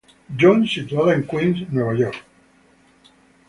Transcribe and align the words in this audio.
John's, 0.43 0.71
situada 0.75 1.13
en 1.13 1.21
Queens, 1.33 1.61
Nueva 1.71 1.93
York. 2.03 2.25